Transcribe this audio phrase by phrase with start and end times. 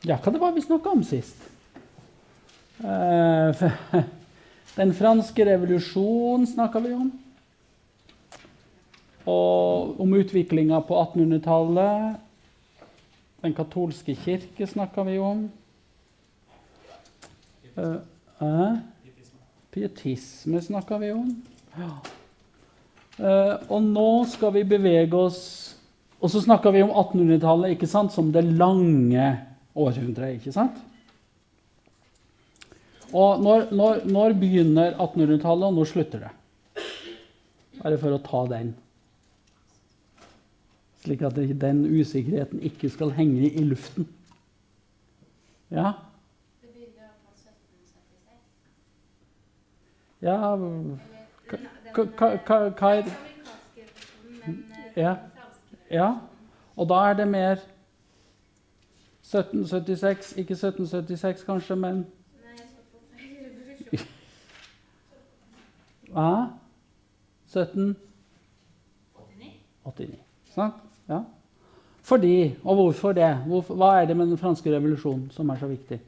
[0.00, 1.36] Ja, hva det var vi snakka om sist?
[2.80, 3.52] Uh,
[4.78, 7.10] den franske revolusjonen snakka vi om.
[9.28, 12.16] Og om utviklinga på 1800-tallet.
[13.44, 15.44] Den katolske kirke snakka vi om.
[17.76, 18.00] Uh,
[18.40, 18.80] uh,
[19.70, 21.28] pietisme snakka vi om.
[21.76, 21.92] Ja.
[23.68, 25.40] Og nå skal vi bevege oss
[26.24, 29.26] Og så snakka vi om 1800-tallet ikke sant, som det lange
[29.74, 30.34] århundret.
[30.38, 30.78] ikke sant?
[33.12, 36.30] Og når, når, når begynner 1800-tallet, og når slutter det?
[37.80, 38.74] Bare for å ta den.
[41.00, 44.06] Slik at den usikkerheten ikke skal henge i luften.
[45.72, 45.92] Ja?
[46.60, 48.38] Det begynner på 1776.
[50.22, 50.36] Ja
[52.20, 52.36] hva-
[52.84, 53.14] er eh,
[54.96, 55.14] Ja.
[55.34, 56.10] franske Ja.
[56.76, 57.58] Og da er det mer
[59.30, 62.00] 1776, ikke 1776 kanskje, men
[63.14, 64.08] feil revolusjon.
[67.46, 69.52] 1789.
[69.84, 70.18] 89.
[70.54, 70.74] Sant?
[71.08, 71.20] Ja.
[72.02, 73.36] Fordi, og hvorfor det?
[73.46, 76.00] Hvorfor, hva er det med den franske revolusjonen som er så viktig?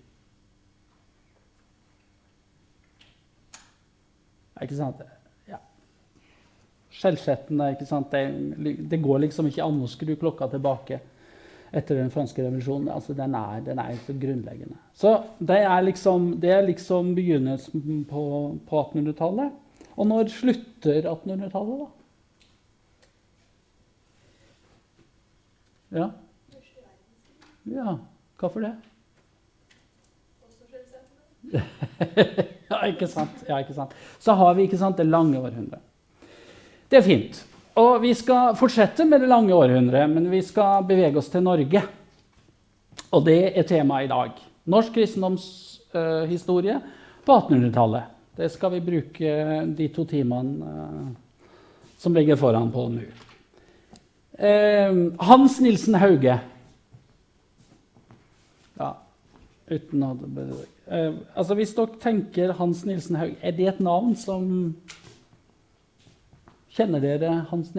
[4.63, 4.97] Ikke sant?
[5.47, 5.57] Ja.
[6.91, 8.11] Skjellsettende, ikke sant?
[8.11, 11.01] Det, det går liksom ikke an å skru klokka tilbake
[11.73, 12.91] etter den franske revolusjonen.
[12.93, 14.77] Altså, den, er, den er så grunnleggende.
[14.95, 18.23] Så det er liksom, det er liksom begynnelsen på,
[18.69, 19.51] på 1800-tallet.
[19.97, 21.87] Og når slutter 1800-tallet, da?
[25.93, 26.09] Ja.
[27.69, 27.97] ja.
[28.41, 28.73] Hvorfor det?
[32.71, 33.45] ja, ikke sant?
[33.49, 33.93] ja, ikke sant.
[34.19, 35.81] Så har vi ikke sant, det lange århundret.
[36.91, 37.43] Det er fint.
[37.81, 41.81] Og vi skal fortsette med det lange århundret, men vi skal bevege oss til Norge.
[43.13, 44.43] Og det er temaet i dag.
[44.69, 46.77] Norsk kristendomshistorie
[47.25, 48.11] på 1800-tallet.
[48.37, 49.33] Det skal vi bruke
[49.77, 51.09] de to timene eh,
[52.01, 53.03] som ligger foran på nå.
[54.37, 54.93] Eh,
[55.29, 56.39] Hans Nilsen Hauge.
[58.81, 58.91] Ja,
[59.69, 64.75] uten å eh, Altså, hvis dere tenker Hans Nilsen Hauge, er det et navn som
[66.73, 67.73] Kjenner dere Hans,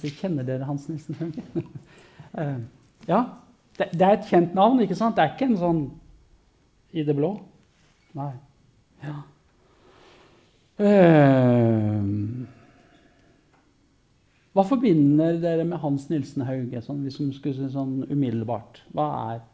[0.00, 1.44] si, kjenner dere Hans Nilsen Hauge?
[2.42, 2.56] eh,
[3.06, 3.20] ja.
[3.78, 5.14] Det, det er et kjent navn, ikke sant?
[5.16, 5.82] Det er ikke en sånn
[6.90, 7.36] i det blå.
[8.18, 8.32] Nei.
[9.04, 9.20] Ja.
[10.80, 12.08] Eh,
[14.56, 18.82] hva forbinder dere med Hans Nilsen Hauge, sånn, hvis vi skulle si sånn umiddelbart?
[18.96, 19.44] Hva er,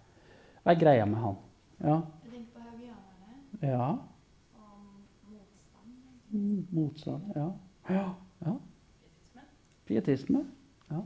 [0.62, 1.36] hva er greia med han?
[1.82, 1.98] Ja.
[2.24, 3.90] Jeg tenker på haugianerne ja.
[4.56, 5.92] og motstand.
[6.32, 7.28] Mm, Motstand.
[7.36, 7.50] Ja.
[7.92, 8.06] ja.
[8.46, 8.56] ja.
[9.86, 10.46] Pietisme.
[10.90, 11.00] Ja.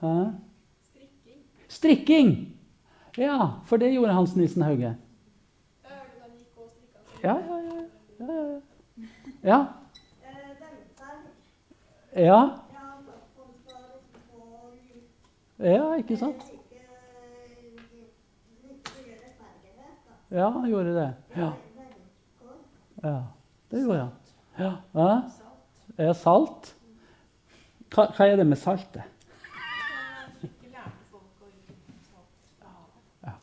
[0.00, 0.24] Hæ?
[0.82, 1.42] Strikking.
[1.68, 2.56] Strikking!
[3.18, 4.96] Ja, for det gjorde Hans Nissen Hauge.
[7.22, 8.26] Ja, ja, ja.
[9.44, 9.66] ja,
[12.16, 12.48] ja.
[15.58, 15.94] ja.
[15.94, 16.42] Ikke sant?
[20.30, 21.14] Ja, han gjorde det.
[21.36, 21.52] Ja,
[23.02, 23.22] ja.
[23.70, 24.10] det gjorde han.
[24.58, 25.22] Ja.
[25.98, 26.12] ja.
[26.12, 26.76] Salt.
[27.94, 29.04] Hva, hva er det med saltet?
[33.22, 33.36] Ja.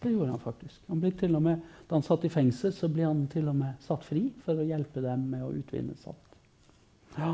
[0.00, 0.80] Det gjorde han faktisk.
[0.88, 3.56] Han ble til og med, Da han satt i fengsel, så ble han til og
[3.58, 6.36] med satt fri for å hjelpe dem med å utvinne salt.
[7.16, 7.32] Ja,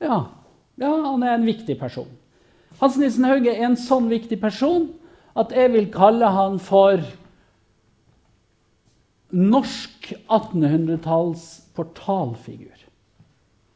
[0.00, 0.18] ja.
[0.78, 2.10] ja han er en viktig person.
[2.78, 4.88] Hans Nilsen Hauge er en sånn viktig person
[5.38, 7.02] at jeg vil kalle han for
[9.32, 11.44] norsk 1800-talls
[11.76, 12.86] portalfigur.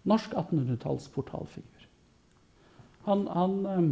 [0.07, 1.76] Norsk 1800-talls portalfigur.
[3.07, 3.91] Han, han ehm,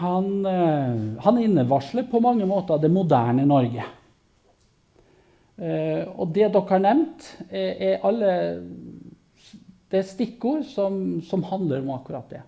[0.00, 3.84] han, eh, han innevarsler på mange måter det moderne Norge.
[5.60, 8.30] Eh, og det dere har nevnt, er, er alle
[9.90, 12.40] Det er stikkord som, som handler om akkurat det.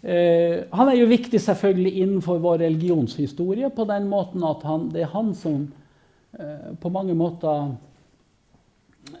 [0.00, 5.04] Eh, han er jo viktig selvfølgelig innenfor vår religionshistorie på den måten at han, det
[5.04, 5.66] er han som
[6.38, 7.74] eh, på mange måter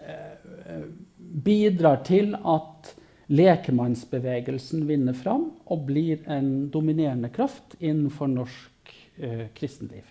[0.00, 0.86] eh,
[1.18, 2.94] bidrar til at
[3.28, 10.04] lekmannsbevegelsen vinner fram og blir en dominerende kraft innenfor norsk eh, kristenliv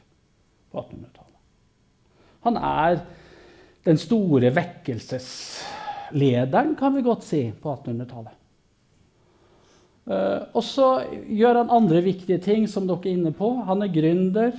[0.71, 1.37] på 1800-tallet.
[2.45, 2.99] Han er
[3.87, 8.33] den store vekkelseslederen, kan vi godt si, på 1800-tallet.
[10.07, 13.63] Eh, og så gjør han andre viktige ting, som dere er inne på.
[13.67, 14.51] Han er gründer.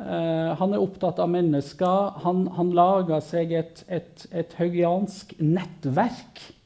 [0.00, 2.10] Eh, han er opptatt av mennesker.
[2.26, 6.61] Han, han lager seg et, et, et haugiansk nettverk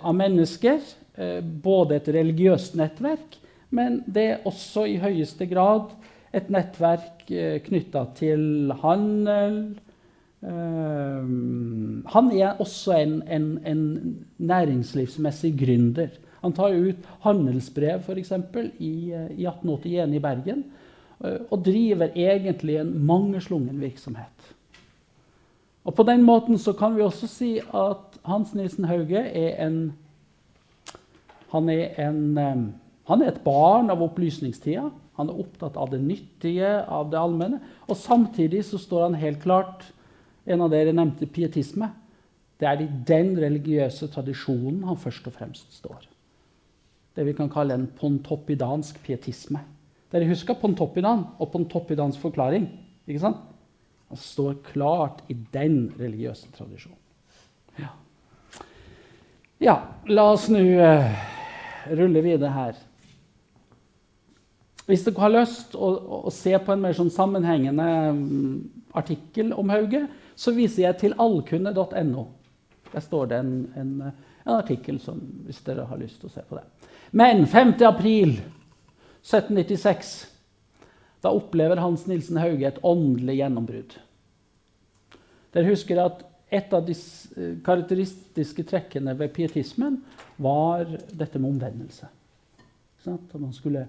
[0.00, 0.80] av mennesker.
[1.16, 3.38] eh, både et religiøst nettverk,
[3.74, 5.90] men det er også i høyeste grad
[6.36, 9.58] et nettverk eh, knytta til handel.
[10.44, 11.30] Eh,
[12.14, 13.84] han er også en, en, en
[14.38, 16.12] næringslivsmessig gründer.
[16.44, 20.64] Han tar ut handelsbrev eksempel, i, eh, i 1881 i Bergen
[21.24, 24.52] eh, og driver egentlig en mangeslungen virksomhet.
[25.86, 29.94] Og På den måten så kan vi også si at Hans Nilsen Hauge er en
[31.52, 32.62] han er, en, eh,
[33.06, 34.88] han er et barn av opplysningstida.
[35.16, 37.60] Han er opptatt av det nyttige, av det allmenne.
[37.86, 39.92] Og samtidig så står han helt klart
[40.46, 41.88] En av dere nevnte pietisme.
[42.60, 46.04] Det er i den religiøse tradisjonen han først og fremst står.
[47.16, 49.58] Det vi kan kalle en pontoppidansk pietisme.
[50.12, 52.68] Dere husker Pontoppidan og Pontoppidans forklaring?
[53.08, 53.42] ikke sant?
[54.08, 56.98] Han står klart i den religiøse tradisjonen.
[57.76, 57.90] Ja,
[59.58, 59.76] ja
[60.06, 61.08] la oss nå uh,
[61.90, 62.78] rulle videre her.
[64.86, 65.88] Hvis dere har lyst å,
[66.28, 68.60] å se på en mer sånn sammenhengende um,
[68.94, 70.04] artikkel om Hauge,
[70.38, 72.26] så viser jeg til allkunne.no.
[72.92, 75.18] Der står det en, en, en, artikkel som,
[75.48, 76.62] hvis dere har lyst til å se på det.
[77.16, 77.74] Men 5.
[77.88, 78.36] april
[79.26, 80.35] 1796
[81.26, 83.98] da opplever Hans Nilsen Hauge et åndelig gjennombrudd.
[85.56, 86.24] Dere husker at
[86.54, 86.94] et av de
[87.66, 89.98] karakteristiske trekkene ved pietismen
[90.42, 92.08] var dette med omvendelse.
[93.06, 93.86] At man skulle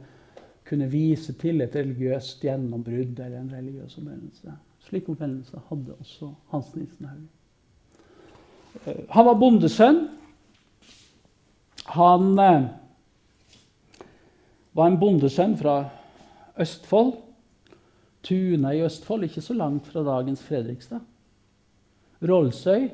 [0.68, 4.54] kunne vise til et religiøst gjennombrudd eller en religiøs omvendelse.
[4.88, 7.30] Slik omvendelse hadde også Hans Nilsen Hauge.
[8.86, 10.02] Eh, han var bondesønn.
[11.98, 12.68] Han eh,
[14.78, 15.80] var en bondesønn fra
[16.60, 17.16] Østfold.
[18.26, 21.04] Tuna i Østfold, ikke så langt fra dagens Fredrikstad.
[22.24, 22.90] Rollsøy.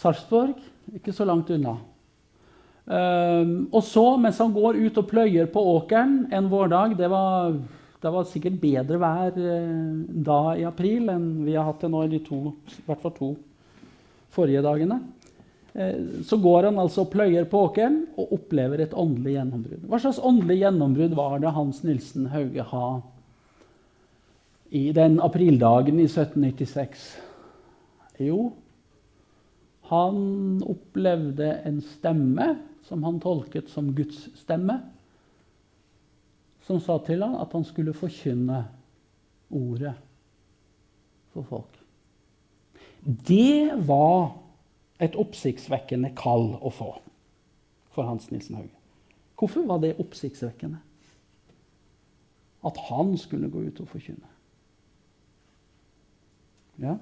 [0.00, 0.58] Sarpsborg,
[0.96, 1.76] ikke så langt unna.
[2.90, 7.52] Um, og så, mens han går ut og pløyer på åkeren en vårdag Det var,
[8.02, 12.00] det var sikkert bedre vær uh, da i april enn vi har hatt det nå
[12.02, 13.30] i de to, i hvert fall to
[14.34, 14.98] forrige dagene.
[15.74, 19.86] Uh, så går han altså og pløyer på åkeren og opplever et åndelig gjennombrudd.
[19.86, 22.88] Hva slags åndelig gjennombrudd var det Hans Nilsen Hauge ha
[24.70, 27.06] i den aprildagen i 1796?
[28.20, 28.50] Jo,
[29.90, 32.52] han opplevde en stemme
[32.86, 34.76] som han tolket som Guds stemme,
[36.66, 38.64] som sa til ham at han skulle forkynne
[39.50, 39.96] ordet
[41.34, 41.78] for folk.
[43.02, 44.32] Det var
[45.00, 46.90] et oppsiktsvekkende kall å få
[47.90, 48.76] for Hans Nilsen Hauge.
[49.40, 50.78] Hvorfor var det oppsiktsvekkende?
[52.66, 54.28] At han skulle gå ut og forkynne.
[56.80, 56.98] Ja.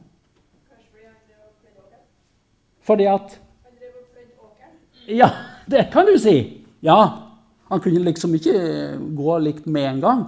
[2.86, 3.40] Fordi at
[5.08, 5.30] Ja,
[5.70, 6.64] det kan du si.
[6.84, 7.24] Ja.
[7.68, 10.24] Han kunne liksom ikke gå likt med en gang.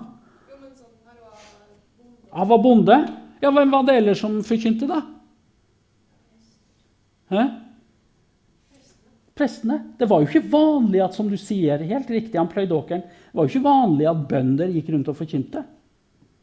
[2.32, 2.96] Han var bonde.
[3.42, 5.02] Ja, Hvem var det ellers som forkynte, da?
[7.30, 7.48] Hæ?
[9.38, 9.80] Prestene.
[9.98, 13.38] Det var jo ikke vanlig at som du sier, helt riktig, han pløyde åkeren, det
[13.38, 15.62] var jo ikke vanlig at bønder gikk rundt og forkynte.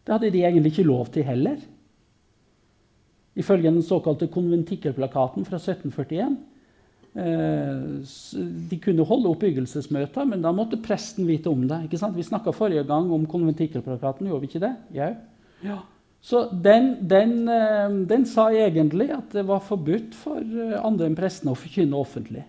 [0.07, 1.57] Det hadde de egentlig ikke lov til heller.
[3.37, 6.37] Ifølge den såkalte konventikkelplakaten fra 1741
[7.13, 7.83] eh,
[8.71, 11.83] De kunne holde oppbyggelsesmøter, men da måtte presten vite om det.
[11.91, 14.73] Vi snakka forrige gang om konventikkelplakaten, gjorde vi ikke det?
[14.95, 15.11] Ja.
[16.27, 21.15] Så den, den, eh, den, sa egentlig at det var forbudt for eh, andre enn
[21.15, 22.43] prestene å forkynne offentlig.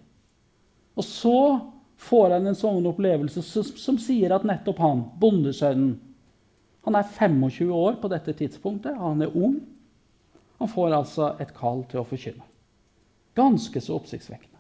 [0.99, 1.39] Og så
[2.03, 5.97] får han en sånn opplevelse som, som sier at nettopp han, bondesønnen
[6.89, 9.59] Han er 25 år på dette tidspunktet, han er ung.
[10.59, 12.47] Han får altså et kall til å forkynne.
[13.37, 14.58] Ganske så oppsiktsvekkende.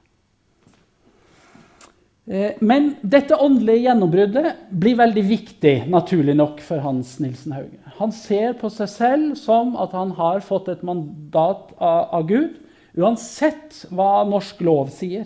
[2.28, 7.80] Eh, men dette åndelige gjennombruddet blir veldig viktig naturlig nok for Hans Nilsen Hauge.
[7.96, 12.58] Han ser på seg selv som at han har fått et mandat av Gud.
[12.98, 15.24] Uansett hva norsk lov sier,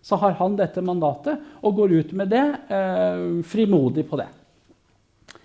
[0.00, 4.28] så har han dette mandatet og går ut med det eh, frimodig på det.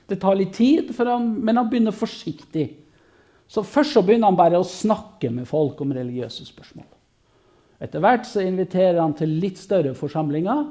[0.08, 2.70] Det tar litt tid, han, men han begynner forsiktig
[3.51, 6.86] så Først så begynner han bare å snakke med folk om religiøse spørsmål.
[7.82, 10.68] Etter hvert så inviterer han til litt større forsamlinger.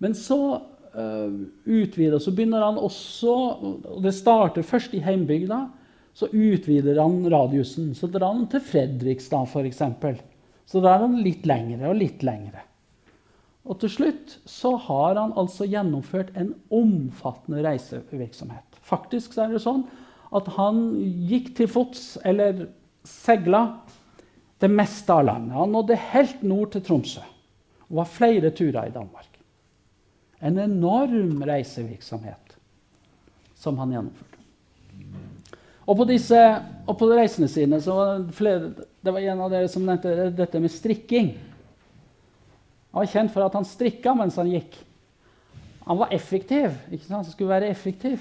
[0.00, 0.38] Men så
[0.94, 1.34] uh,
[1.68, 5.66] utvider så begynner han også og Det starter først i heimbygda.
[6.16, 7.92] Så utvider han radiusen.
[7.94, 9.82] Så drar han til Fredrikstad, f.eks.
[10.68, 12.64] Så drar han litt lengre og litt lengre.
[13.68, 18.80] Og til slutt så har han altså gjennomført en omfattende reisevirksomhet.
[18.80, 19.84] Faktisk så er det sånn
[20.34, 20.80] at han
[21.28, 22.66] gikk til fots, eller
[23.06, 23.80] seila,
[24.58, 25.56] det meste av landet.
[25.56, 27.24] Han nådde helt nord til Tromsø
[27.88, 29.28] og var flere turer i Danmark.
[30.44, 32.56] En enorm reisevirksomhet
[33.58, 34.38] som han gjennomførte.
[35.88, 36.38] Og på, disse,
[36.84, 40.28] og på reisene sine så var det, flere, det var en av dere som nevnte
[40.36, 41.30] dette med strikking.
[42.92, 44.76] Han var kjent for at han strikka mens han gikk.
[45.86, 46.76] Han var effektiv.
[46.92, 47.24] ikke sant?
[47.24, 48.20] Han skulle være effektiv.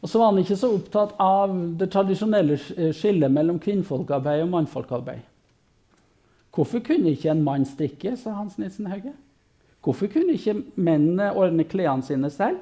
[0.00, 2.56] Og så var han ikke så opptatt av det tradisjonelle
[2.96, 5.26] skillet mellom kvinnfolkarbeid og mannfolkarbeid.
[6.54, 9.12] Hvorfor kunne ikke en mann strikke, sa Hans Nilsen Hauge.
[9.84, 12.58] Hvorfor kunne ikke mennene ordne klærne sine selv?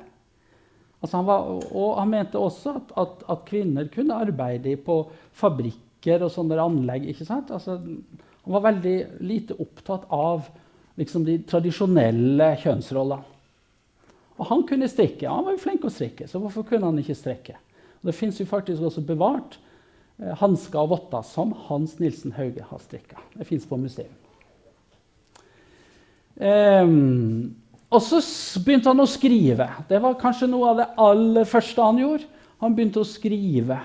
[1.02, 5.00] Altså han var, og han mente også at, at, at, kvinner kunne arbeide på
[5.32, 7.06] fabrikker og sånne anlegg.
[7.06, 7.52] ikke sant?
[7.54, 10.48] Altså, han var veldig lite opptatt av
[10.98, 13.37] liksom, de tradisjonelle kjønnsrollene.
[14.38, 15.28] Og han kunne strikke.
[15.28, 17.56] Han var jo flink å strikke, så hvorfor kunne han ikke strikke?
[17.98, 19.58] Og det fins faktisk også bevart
[20.22, 23.18] eh, hansker og votter som Hans Nilsen Hauge har strikka.
[23.34, 24.14] Det fins på museum.
[26.38, 27.56] Um,
[27.90, 28.20] og så
[28.62, 29.66] begynte han å skrive.
[29.88, 32.28] Det var kanskje noe av det aller første han gjorde.
[32.62, 33.78] Han begynte å skrive.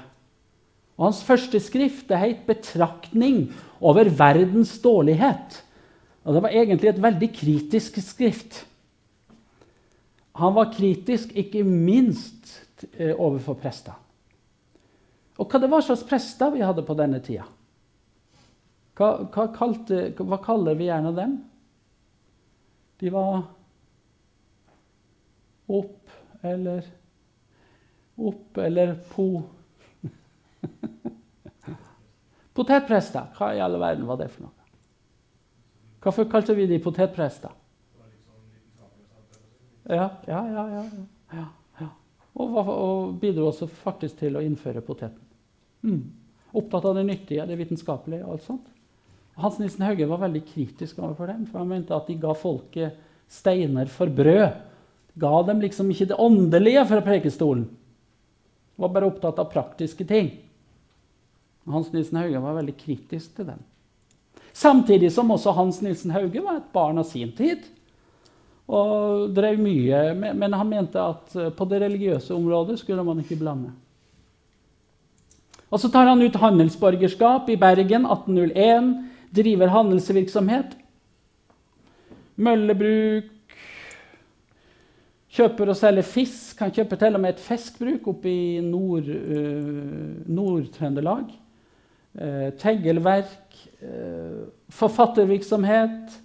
[1.00, 5.62] Og hans første skrift det het 'Betraktning over verdens dårlighet'.
[6.25, 8.65] Og Det var egentlig et veldig kritisk skrift.
[10.40, 13.98] Han var kritisk ikke minst eh, overfor prester.
[15.38, 17.46] Og hva det var slags prester vi hadde på denne tida?
[18.98, 21.38] Hva, hva, kalte, hva kaller vi gjerne dem?
[23.02, 23.46] De var
[25.74, 26.84] opp eller
[28.16, 29.42] Opp eller po...
[32.54, 33.32] Potetprester.
[33.34, 34.54] Hva i all verden var det for noe?
[36.04, 37.54] Hvorfor kalte vi de potetprester?
[39.90, 40.66] Ja, ja, ja.
[41.34, 41.46] ja,
[41.80, 41.88] ja.
[42.34, 45.20] Og, og, bidro også faktisk til å innføre poteten.
[45.84, 46.04] Mm.
[46.54, 48.70] Opptatt av det nyttige, det vitenskapelige og alt sånt.
[49.42, 53.00] Hans Nilsen Hauge var veldig kritisk overfor dem, for han mente at de ga folket
[53.32, 54.60] steiner for brød.
[55.20, 57.68] Ga dem liksom ikke det åndelige fra prekestolen.
[58.82, 60.32] Var bare opptatt av praktiske ting.
[61.70, 63.62] Hans Nilsen Hauge var veldig kritisk til dem.
[64.54, 67.66] Samtidig som også Hans Nilsen Hauge var et barn av sin tid
[68.67, 70.13] og drev mye.
[70.15, 73.72] Men han mente at eh, på det religiøse området skulle man ikke blande.
[75.74, 80.77] Og Så tar han ut handelsborgerskap i Bergen 1801, driver handelsvirksomhet.
[82.36, 83.24] Møllebruk,
[85.34, 86.60] kjøper og selger fisk.
[86.62, 91.25] Han kjøper til og med et fiskbruk oppe i Nord-Trøndelag.
[91.25, 91.34] Nord
[92.22, 93.50] uh, Teggelverk,
[94.70, 96.23] forfattervirksomhet.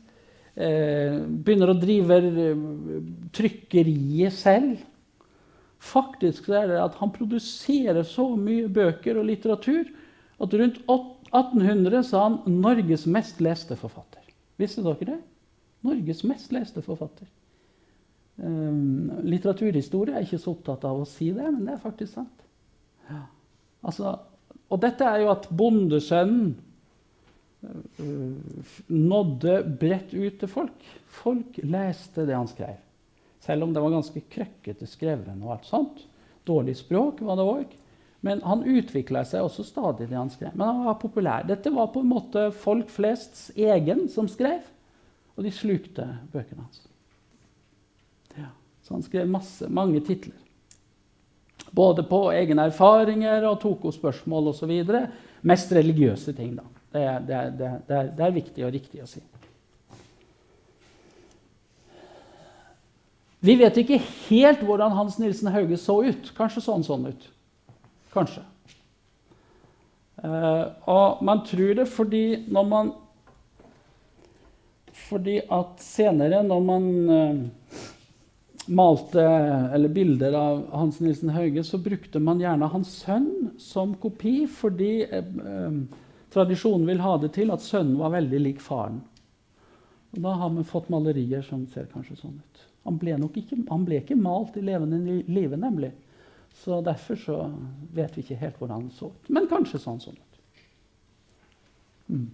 [0.58, 2.62] Eh, begynner å drive eh,
[3.36, 4.80] trykkeriet selv.
[5.78, 9.86] Faktisk er det at han produserer så mye bøker og litteratur
[10.42, 14.24] at rundt 1800 så er han Norges mest leste forfatter.
[14.58, 15.18] Visste dere det?
[15.86, 17.28] Norges mest leste forfatter.
[18.38, 22.44] Um, litteraturhistorie er ikke så opptatt av å si det, men det er faktisk sant.
[23.86, 24.16] Altså,
[24.68, 26.56] og dette er jo at bondesønnen
[28.86, 30.86] nådde bredt ut til folk.
[31.10, 32.78] Folk leste det han skrev.
[33.42, 35.30] Selv om det var ganske krøkkete skrevet.
[35.42, 36.06] og alt sånt.
[36.46, 37.76] Dårlig språk var det òg.
[38.20, 40.54] Men han utvikla seg også stadig, det han skrev.
[40.54, 41.46] Men han var populær.
[41.46, 44.64] Dette var på en måte folk flests egen som skrev,
[45.36, 46.82] og de slukte bøkene hans.
[48.34, 48.50] Ja,
[48.82, 50.34] så han skrev masse, mange titler.
[51.70, 54.74] Både på egne erfaringer og tok opp spørsmål osv.
[55.46, 56.66] Mest religiøse ting, da.
[56.92, 57.66] Det er, det, er, det,
[57.96, 59.20] er, det er, viktig og riktig å si.
[63.44, 66.32] Vi vet ikke helt hvordan Hans Nilsen Hauge så ut.
[66.36, 67.28] Kanskje så han sånn ut.
[68.14, 68.42] Kanskje.
[70.18, 72.88] Uh, og man tror det fordi når man
[74.98, 77.84] Fordi at senere, når man uh,
[78.66, 79.22] malte
[79.76, 85.06] eller bilder av Hans Nilsen Hauge, så brukte man gjerne hans sønn som kopi fordi
[85.06, 85.78] uh,
[86.32, 89.00] Tradisjonen vil ha det til at sønnen var veldig lik faren.
[90.12, 92.66] Og Da har vi fått malerier som ser kanskje sånn ut.
[92.88, 95.92] Han ble, ikke, han ble ikke, malt i levende live, nemlig.
[96.56, 97.36] Så derfor så
[97.94, 99.28] vet vi ikke helt hvordan han så ut.
[99.28, 100.38] Men kanskje sånn sånn ut.
[102.08, 102.28] Mm.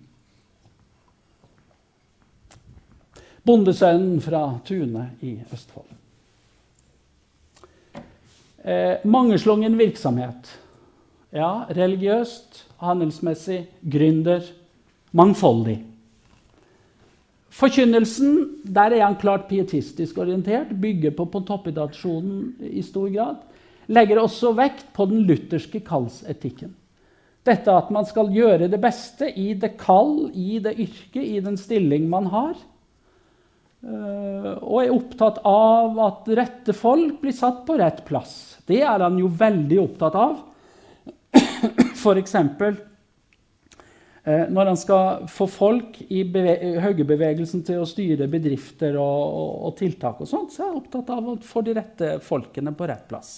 [3.45, 5.91] Bondesønnen fra Tune i Østfold.
[8.65, 10.55] Eh, mangeslungen virksomhet.
[11.35, 14.45] Ja, religiøst, handelsmessig, gründer,
[15.11, 15.81] mangfoldig.
[17.55, 23.43] Forkynnelsen der er han klart pietistisk orientert, bygger på pontoppidasjonen i stor grad.
[23.91, 26.73] Legger også vekt på den lutherske kallsetikken.
[27.45, 31.59] Dette at man skal gjøre det beste i det kall, i det yrke, i den
[31.61, 32.55] stilling man har.
[33.85, 38.63] Eh, og er opptatt av at rette folk blir satt på rett plass.
[38.65, 40.41] Det er han jo veldig opptatt av.
[42.05, 42.35] F.eks.
[44.25, 49.75] Eh, når han skal få folk i høyrebevegelsen til å styre bedrifter og, og, og,
[49.81, 53.09] tiltak, og sånt, så er han opptatt av å få de rette folkene på rett
[53.11, 53.35] plass.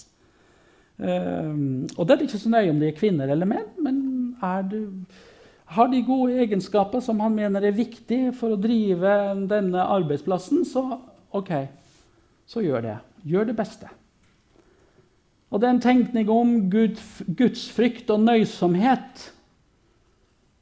[0.99, 1.49] Eh,
[1.95, 4.05] og det er ikke så nøye om de er kvinner eller menn, men
[4.71, 4.79] du,
[5.75, 9.13] har de gode egenskaper som han mener er viktig for å drive
[9.49, 10.85] denne arbeidsplassen, så
[11.35, 11.51] OK,
[12.47, 12.97] så gjør det.
[13.27, 13.91] Gjør det beste.
[15.47, 16.99] Og det er en tenkning om Gud,
[17.39, 19.29] gudsfrykt og nøysomhet.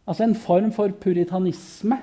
[0.05, 1.97] Altså en form for puritanisme.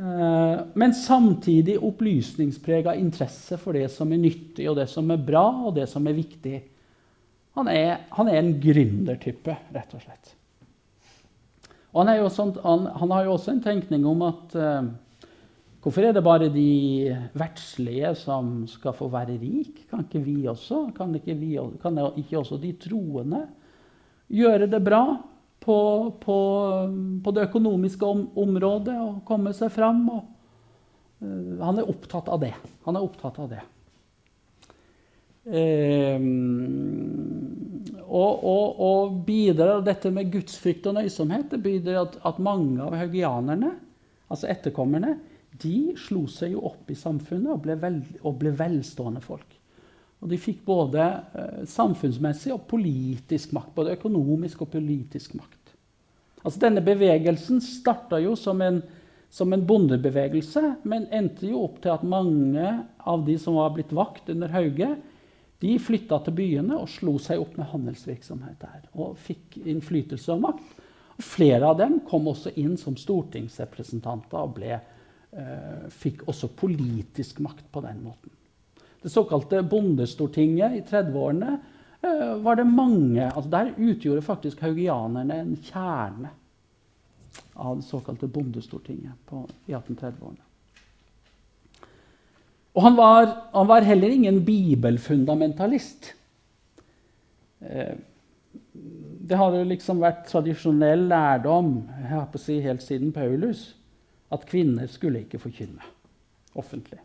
[0.00, 5.46] Eh, men samtidig opplysningsprega interesse for det som er nyttig, og det som er bra,
[5.66, 6.56] og det som er viktig.
[7.58, 10.34] Han er, han er en gründertype, rett og slett.
[11.90, 14.90] Og han, sånt, han, han, har jo også en tenkning om at uh,
[15.80, 17.08] Hvorfor er det bare de
[17.40, 19.86] verdslige som skal få være rik?
[19.88, 20.90] Kan ikke vi også?
[20.96, 23.46] Kan ikke, vi, kan ikke også de troende
[24.28, 25.04] gjøre det bra
[25.60, 25.78] på,
[26.20, 26.36] på,
[27.24, 30.04] på det økonomiske om, området og komme seg fram?
[30.12, 30.28] Og,
[31.24, 32.52] uh, han er opptatt av det.
[32.84, 33.64] Han er opptatt av det.
[35.50, 36.28] Um,
[38.04, 42.92] og, og, og, bidrar dette med gudsfrykt og nøysomhet det bidrar at, at mange av
[43.00, 43.72] haugianerne,
[44.28, 45.16] altså etterkommerne,
[45.62, 49.56] de slo seg jo opp i samfunnet og ble, vel, og ble velstående folk.
[50.20, 53.74] Og de fikk både eh, samfunnsmessig og politisk makt.
[53.76, 55.74] Både økonomisk og politisk makt.
[56.40, 58.80] Altså Denne bevegelsen starta jo som en,
[59.32, 62.66] som en, bondebevegelse, men endte jo opp til at mange
[62.98, 64.94] av de som var blitt vakt under Hauge,
[65.60, 68.86] de flytta til byene og slo seg opp med handelsvirksomhet der.
[68.96, 70.78] Og fikk innflytelse og makt.
[71.18, 74.78] Og flere av dem kom også inn som stortingsrepresentanter og ble
[75.94, 78.32] fikk også politisk makt på den måten.
[79.02, 81.54] Det såkalte Bondestortinget i 30-årene
[82.02, 86.34] eh, var det mange altså Der utgjorde faktisk haugianerne en kjerne
[87.54, 90.44] av det såkalte Bondestortinget på, i 1830-årene.
[92.74, 96.12] Og han var, han var, heller ingen bibelfundamentalist.
[97.60, 97.96] Eh,
[99.30, 103.70] det hadde liksom vært tradisjonell lærdom jeg har på å si, helt siden Paulus
[104.30, 105.86] at kvinner skulle ikke forkynne
[106.58, 107.00] offentlig.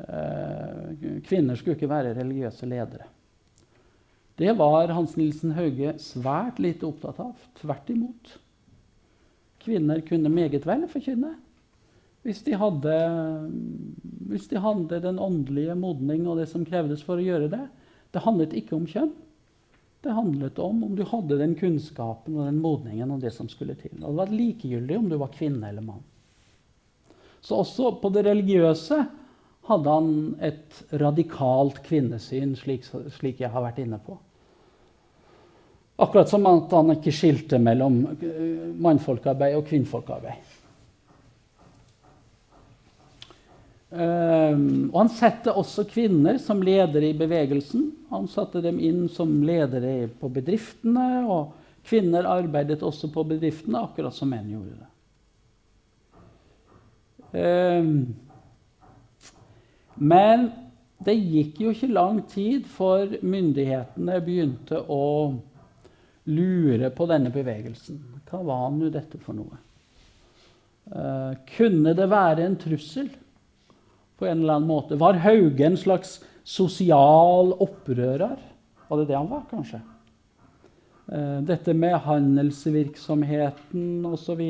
[0.00, 3.08] Eh, kvinner skulle ikke være religiøse ledere.
[4.40, 7.36] Det var Hans Nilsen Hauge svært lite opptatt av.
[7.60, 8.34] Tvert imot.
[9.60, 11.36] Kvinner kunne meget vel forkynne
[12.20, 12.94] hvis de hadde,
[14.28, 17.62] hvis de hadde den åndelige modning og det som krevdes for å gjøre det.
[18.12, 19.14] Det handlet ikke om kjønn.
[20.00, 23.76] Det handlet om om du hadde den kunnskapen og den modningen og det som skulle
[23.76, 23.98] til.
[24.00, 26.04] Og det var likegyldig om du var kvinne eller mann.
[27.40, 29.02] Så også på det religiøse
[29.68, 30.10] hadde han
[30.44, 34.16] et radikalt kvinnesyn, slik, slik jeg har vært inne på.
[36.00, 40.59] Akkurat som at han ikke skilte mellom mannfolkearbeid mannfolkarbeid og kvinnfolkarbeid.
[43.90, 47.88] Um, og han setter også kvinner som ledere i bevegelsen.
[48.12, 51.56] Han satte dem inn som ledere på bedriftene, og
[51.88, 54.90] kvinner arbeidet også på bedriftene, akkurat som menn gjorde det.
[57.30, 58.14] Um,
[59.98, 60.50] men
[61.02, 65.34] det gikk jo ikke lang tid for myndighetene begynte å
[66.30, 67.98] lure på denne bevegelsen.
[68.30, 69.58] Hva var nå dette for noe?
[70.90, 73.10] Uh, kunne det være en trussel?
[74.20, 74.98] På en eller annen måte.
[75.00, 78.36] Var Hauge en slags sosial opprører?
[78.88, 79.80] Var det det han var, kanskje?
[81.10, 84.42] Eh, dette med handelsvirksomheten osv.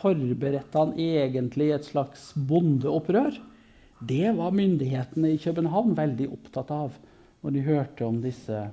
[0.00, 3.38] Forberedte han egentlig et slags bondeopprør?
[4.00, 6.92] Det var myndighetene i København veldig opptatt av
[7.40, 8.68] når de hørte om disse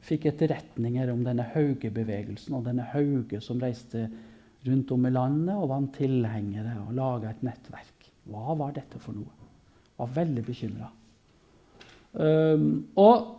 [0.00, 4.08] Fikk etterretninger om denne Hauge-bevegelsen og denne Hauge som reiste
[4.64, 7.99] rundt om i landet og vant tilhengere og laga et nettverk.
[8.28, 9.32] Hva var dette for noe?
[10.00, 10.90] Var veldig bekymra.
[12.12, 13.36] Um, ehm, og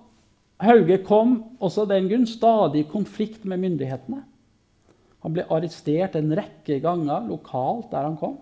[0.61, 4.21] Hauge kom også den grunn stadig i konflikt med myndighetene.
[5.21, 8.39] Han ble arrestert en rekke ganger lokalt der han kom.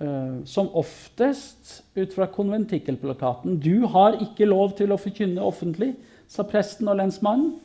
[0.00, 5.96] Uh, som oftest ut fra konventikkelplakaten 'Du har ikke lov til å forkynne offentlig',
[6.26, 7.58] sa presten og lensmannen.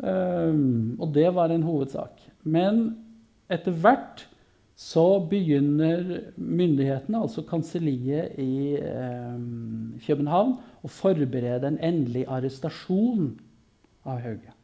[0.00, 2.24] Uh, og det var en hovedsak.
[2.42, 2.96] Men
[3.52, 4.24] etter hvert
[4.74, 9.36] så begynner myndighetene, altså kanselliet i eh,
[10.06, 13.30] København, å forberede en endelig arrestasjon
[14.02, 14.54] av Hauge.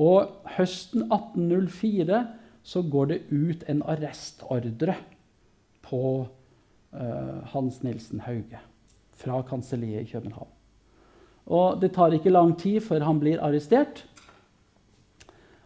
[0.00, 2.22] Og høsten 1804
[2.64, 4.96] så går det ut en arrestordre
[5.84, 6.02] på
[6.96, 8.62] eh, Hans Nilsen Hauge
[9.20, 10.48] fra kanselliet i København.
[11.50, 14.04] Og det tar ikke lang tid før han blir arrestert.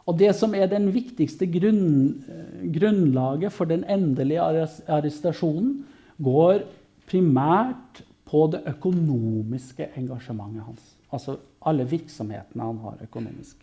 [0.04, 4.42] Og det som er den viktigste grunn, eh, grunnlaget for den endelige
[4.88, 5.84] arrestasjonen,
[6.20, 6.64] går
[7.08, 10.94] primært på det økonomiske engasjementet hans.
[11.12, 13.56] Altså alle virksomhetene han har økonomisk.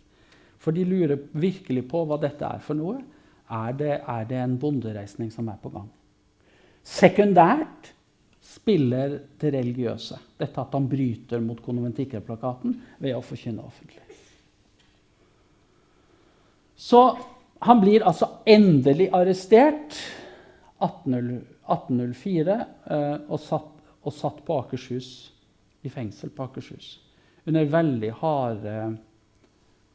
[0.58, 3.00] For de lurer virkelig på hva dette er for noe.
[3.52, 5.88] Er det, er det en bondereisning som er på gang?
[6.82, 7.92] Sekundært
[8.42, 10.18] spiller det religiøse.
[10.38, 14.02] Dette at han bryter mot konventikkerplakaten ved å forkynne offentlig.
[16.82, 17.18] Så
[17.62, 19.94] han blir altså endelig arrestert
[20.82, 22.56] 1804
[22.90, 25.30] eh, og satt, på Akershus,
[25.86, 26.96] i fengsel på Akershus.
[27.46, 28.74] Under veldig harde,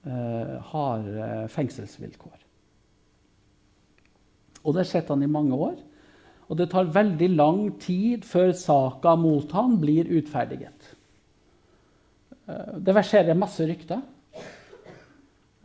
[0.03, 2.41] uh, harde fengselsvilkår.
[4.67, 5.77] Og det sitter han i mange år.
[6.47, 10.91] Og det tar veldig lang tid før saka mot han blir utferdiget.
[12.47, 14.03] Uh, det verserer masse rykter.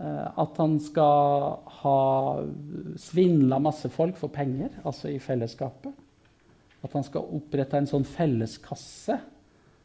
[0.03, 1.99] Uh, at han skal ha
[2.99, 5.95] svindla masse folk for penger, altså i fellesskapet.
[6.83, 9.21] At han skal opprette en sånn felleskasse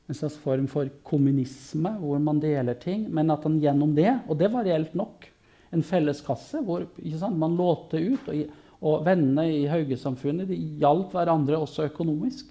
[0.08, 4.38] en slags form for kommunisme hvor man deler ting, men at han gjennom det Og
[4.40, 5.28] det var reelt nok.
[5.76, 6.88] En felleskasse hvor
[7.36, 8.30] man låte ut.
[8.32, 8.46] Og,
[8.80, 12.46] og vennene i Haugesamfunnet de hjalp hverandre også økonomisk.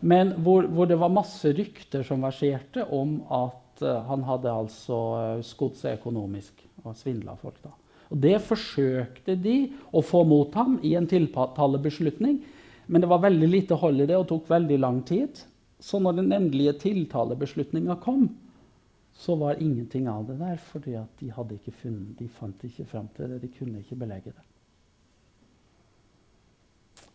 [0.00, 5.00] Men hvor, hvor, det var masse rykter som verserte om at uh, han hadde altså
[5.16, 7.58] uh, skodd seg økonomisk og svindla folk.
[7.64, 7.72] da.
[8.10, 9.56] Og Det forsøkte de
[9.90, 12.40] å få mot ham i en tiltalebeslutning,
[12.86, 15.42] men det var veldig lite hold i det og tok veldig lang tid.
[15.82, 18.28] Så når den endelige tiltalebeslutninga kom,
[19.16, 23.08] så var ingenting av det der, fordi de, hadde ikke funnet, de fant ikke fram
[23.16, 23.40] til det.
[23.42, 24.44] De kunne ikke belegge det.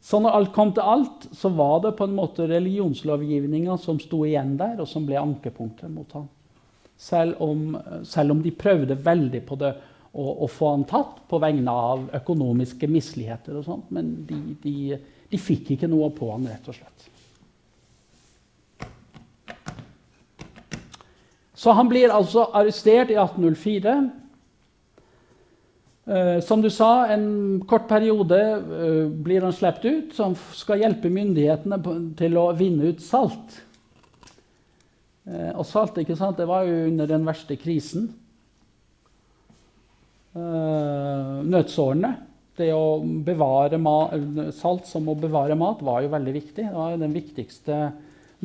[0.01, 4.23] Så når alt kom til alt, så var det på en måte religionslovgivninga som sto
[4.25, 6.25] igjen der, og som ble ankepunktet mot ham.
[7.01, 7.73] Selv om,
[8.05, 9.71] selv om de prøvde veldig på det
[10.11, 14.99] å, få han tatt på vegne av økonomiske misligheter og sånt, men de, de,
[15.31, 17.07] de fikk ikke noe på han, rett og slett.
[21.61, 23.95] Så han blir altså arrestert i 1804.
[26.11, 31.11] Eh, som du sa, en kort periode eh, blir han sluppet ut, som skal hjelpe
[31.13, 31.77] myndighetene
[32.17, 33.61] til å vinne ut salt.
[35.29, 38.09] Eh, og salt ikke sant, det var jo under den verste krisen.
[40.33, 42.15] Eh, nødsårene.
[42.57, 43.79] Det å bevare
[44.53, 46.65] salt som å bevare mat var jo veldig viktig.
[46.65, 47.79] Det var den viktigste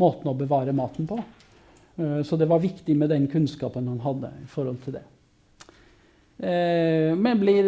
[0.01, 1.19] måten å bevare maten på.
[1.97, 5.07] Eh, så det var viktig med den kunnskapen han hadde i forhold til det.
[6.37, 7.65] Men blir,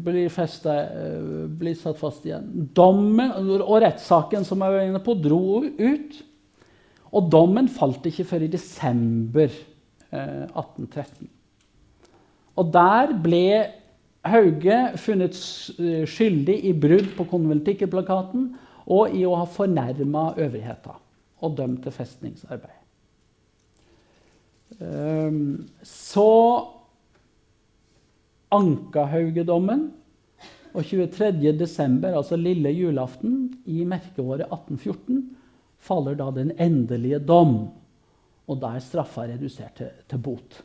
[0.00, 0.94] blir, festet,
[1.60, 2.46] blir satt fast igjen.
[2.72, 3.28] Dommen
[3.58, 6.16] og rettssaken som jeg var inne på, dro ut.
[7.12, 9.52] Og dommen falt ikke før i desember
[10.12, 11.28] 1813.
[12.56, 13.46] Og der ble
[14.28, 18.52] Hauge funnet skyldig i brudd på konventikkelplakaten
[18.92, 20.94] og i å ha fornærma øvrigheta
[21.42, 22.78] og dømt til festningsarbeid.
[24.80, 26.30] Ehm, så
[28.52, 29.90] anka Hauge-dommen,
[30.72, 35.18] Og 23.12., altså lille julaften i merkeåret 1814,
[35.82, 37.56] faller da den endelige dom.
[38.50, 40.60] Og da er straffa redusert til, til, bot.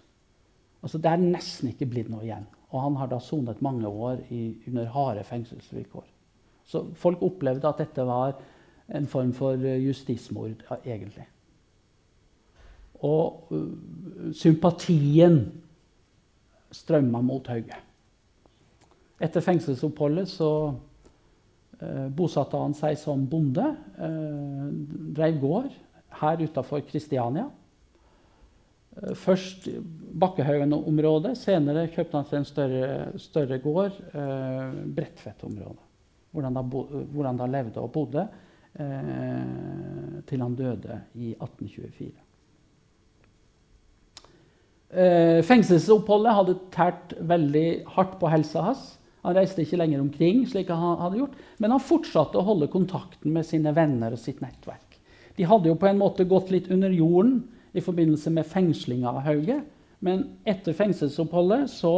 [0.84, 2.46] Altså Det er nesten ikke blitt noe igjen.
[2.74, 6.06] Og han har da sonet mange år i, under harde fengselsvilkår.
[6.68, 8.36] Så folk opplevde at dette var
[8.96, 11.26] en form for justismord, egentlig.
[13.04, 15.40] Og uh, sympatien
[16.72, 17.78] strømma mot Hauge.
[19.22, 20.50] Etter fengselsoppholdet så
[22.10, 23.66] bosatte han seg som bonde.
[24.00, 24.68] Uh,
[25.18, 25.72] drev gård
[26.22, 27.46] her utafor Kristiania.
[28.98, 29.70] Uh, først
[30.18, 31.36] Bakkehaugen-området.
[31.38, 35.84] Senere kjøpte han seg en større, større gård, uh, Bredtvet-området.
[36.34, 38.28] Hvor, han levde og bodde
[38.78, 42.12] til han døde i 1824.
[44.88, 48.86] Eh, fengselsoppholdet hadde tært veldig hardt på helsa hans.
[49.28, 53.34] Han reiste ikke lenger omkring, slik han hadde gjort, men han fortsatte å holde kontakten
[53.36, 54.96] med sine venner og sitt nettverk.
[55.36, 57.42] De hadde jo på en måte gått litt under jorden
[57.76, 59.60] i forbindelse med fengslinga av Hauge.
[60.00, 61.94] Men etter fengselsoppholdet så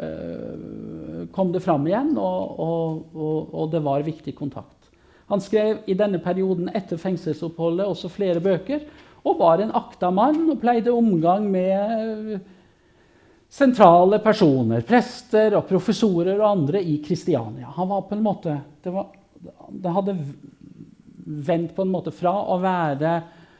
[0.00, 4.88] øh, kom det fram igjen, og, og, og, og, det var viktig kontakt.
[5.28, 8.86] Han skrev i denne perioden etter fengselsoppholdet også flere bøker
[9.26, 12.38] og var en akta mann og pleide omgang med
[13.56, 17.70] sentrale personer, prester og professorer og andre i Kristiania.
[17.76, 19.06] Han var på en måte, det, var,
[19.70, 20.16] det hadde
[21.24, 23.14] vendt på en måte fra å være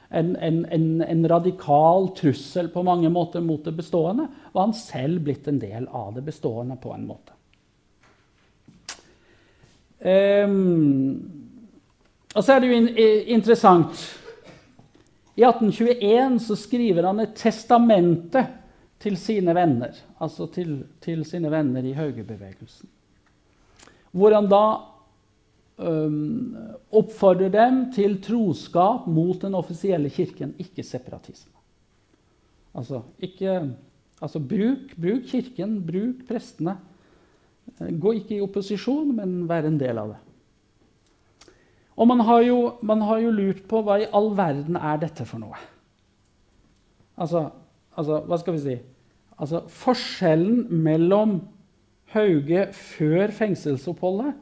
[0.08, 5.24] en, en, en, en, radikal trussel på mange måter mot det bestående, var han selv
[5.24, 7.32] blitt en del av det bestående på en måte.
[9.96, 11.16] Um,
[12.36, 12.88] og så er det jo in
[13.32, 14.02] interessant
[15.40, 18.42] I 1821 så skriver han et testamente
[19.02, 22.88] til sine venner, altså til, til sine venner i Haugebevegelsen.
[24.16, 24.62] Hvor han da
[25.76, 26.56] um,
[26.90, 31.52] oppfordrer dem til troskap mot den offisielle kirken, ikke separatisme.
[32.76, 33.58] Altså, ikke,
[34.20, 36.76] altså bruk, bruk, kirken, bruk prestene.
[37.76, 40.22] Gå ikke i opposisjon, men vær en del av det.
[41.96, 45.24] Og man har, jo, man har jo lurt på hva i all verden er dette
[45.28, 45.56] for noe?
[47.16, 47.46] Altså,
[47.96, 48.76] altså hva skal vi si?
[49.36, 51.40] Altså, forskjellen mellom
[52.14, 54.32] Hauge før fengselsoppholdet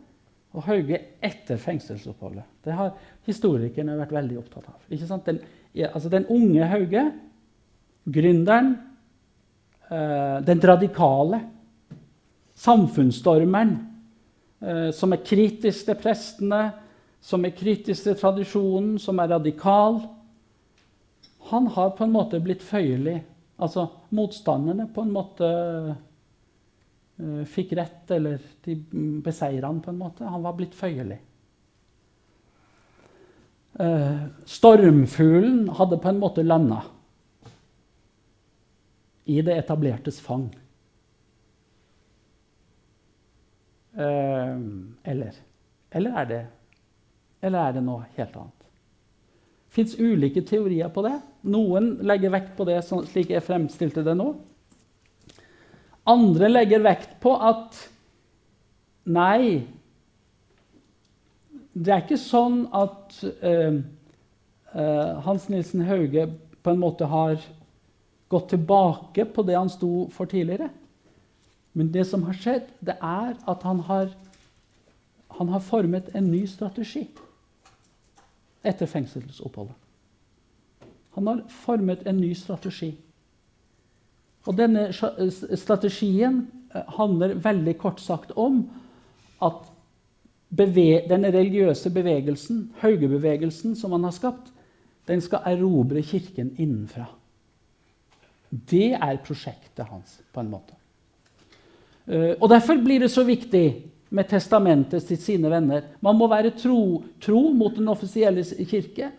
[0.55, 2.45] og Hauge etter fengselsoppholdet.
[2.63, 2.93] Det har
[3.27, 5.23] historikerne vært veldig opptatt av.
[5.27, 5.41] Den,
[5.89, 7.03] altså den, unge Hauge,
[8.07, 8.77] gründeren,
[9.91, 11.41] eh, den radikale,
[12.55, 13.75] samfunnsstormeren,
[14.63, 16.63] eh, som er kritisk til prestene,
[17.21, 20.03] som er kritisk til tradisjonen, som er radikal
[21.51, 23.19] Han har på en måte blitt føyelig.
[23.65, 25.49] Altså motstanderne på en måte
[27.17, 28.75] Eh, fikk rett, eller de
[29.23, 30.25] beseira han på en måte.
[30.25, 31.21] Han var blitt føyelig.
[33.79, 36.83] Eh, stormfuglen hadde på en måte landa
[39.31, 40.49] i det etablertes fang.
[43.95, 44.59] Eh,
[45.15, 45.43] eller
[45.95, 46.41] eller er, det,
[47.41, 48.65] eller er det noe helt annet?
[49.71, 51.21] Fins ulike teorier på det.
[51.45, 54.31] Noen legger vekt på det slik jeg fremstilte det nå.
[56.09, 57.77] Andre legger vekt på at
[59.05, 59.65] nei
[61.75, 63.77] Det er ikke sånn at uh,
[64.73, 66.29] uh, Hans Nilsen Hauge
[66.65, 67.41] på en måte har
[68.31, 70.71] gått tilbake på det han sto for tidligere.
[71.75, 74.15] Men det som har skjedd, det er at han har,
[75.35, 77.09] han har formet en ny strategi
[78.65, 79.84] etter fengselsoppholdet.
[81.15, 82.93] Han har formet en ny strategi.
[84.45, 86.43] Og denne strategien
[86.75, 88.65] eh, handler veldig kort sagt om
[89.45, 89.71] at
[90.55, 94.53] denne religiøse bevegelsen, Haugebevegelsen, som han har skapt,
[95.09, 97.09] den skal erobre Kirken innenfra.
[98.51, 100.77] Det er prosjektet hans, på en måte.
[102.07, 103.67] Eh, og Derfor blir det så viktig
[104.15, 105.89] med testamentet til sine venner.
[106.05, 109.11] Man må være tro, tro mot den offisielle kirke.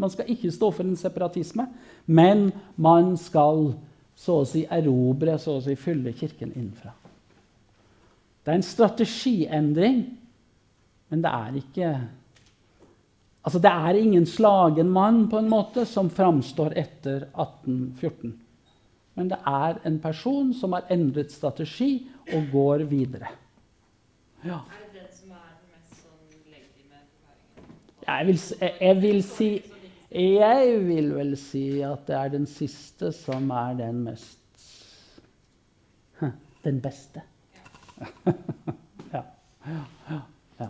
[0.00, 1.66] Man skal ikke stå for en separatisme,
[2.08, 2.48] men
[2.80, 3.74] man skal
[4.20, 6.92] så å si erobre, så å si fylle Kirken innenfra.
[8.40, 10.00] Det er en strategiendring,
[11.12, 11.92] men det er ikke
[13.40, 18.34] Altså, det er ingen slagen mann på en måte som framstår etter 1814.
[19.16, 22.02] Men det er en person som har endret strategi
[22.36, 23.32] og går videre.
[24.44, 24.60] Ja.
[24.60, 27.80] Er det den som er den mest sånn legitime forklaringen?
[28.04, 29.50] Jeg vil, jeg, jeg vil si
[30.10, 34.38] jeg vil vel si at det er den siste som er den mest
[36.60, 37.22] Den beste.
[39.14, 39.22] ja.
[40.10, 40.18] ja.
[40.58, 40.68] ja.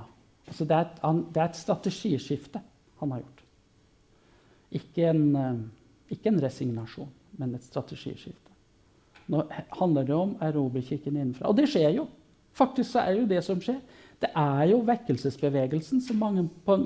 [0.53, 1.00] Så det, er et,
[1.35, 2.61] det, er et, strategiskifte
[3.00, 3.42] han har gjort.
[4.70, 7.11] Ikke en, eh, ikke en resignasjon,
[7.42, 8.55] men et strategiskifte.
[9.31, 9.42] Nå
[9.81, 11.50] handler det om erobrerkirken innenfra.
[11.50, 12.07] Og det skjer jo.
[12.55, 13.81] Faktisk så er jo det som skjer.
[14.20, 16.76] Det er jo vekkelsesbevegelsen som mange på,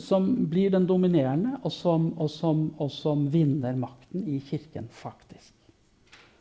[0.00, 5.52] som blir den dominerende, og som, og, som, og som, vinner makten i Kirken, faktisk.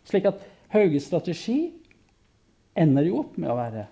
[0.07, 1.73] Slik at Hauges strategi
[2.73, 3.85] ender jo opp med å være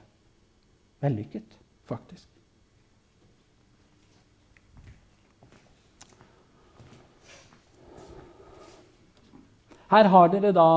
[1.04, 1.58] vellykket,
[1.90, 2.28] faktisk.
[9.92, 10.70] Her har dere da